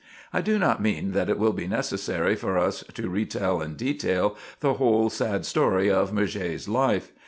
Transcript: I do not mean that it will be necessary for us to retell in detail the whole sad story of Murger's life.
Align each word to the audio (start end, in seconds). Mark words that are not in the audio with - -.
I 0.33 0.41
do 0.41 0.57
not 0.57 0.81
mean 0.81 1.11
that 1.11 1.29
it 1.29 1.37
will 1.37 1.53
be 1.53 1.67
necessary 1.67 2.35
for 2.35 2.57
us 2.57 2.83
to 2.95 3.07
retell 3.07 3.61
in 3.61 3.75
detail 3.75 4.35
the 4.59 4.73
whole 4.81 5.11
sad 5.11 5.45
story 5.45 5.91
of 5.91 6.11
Murger's 6.11 6.67
life. 6.67 7.11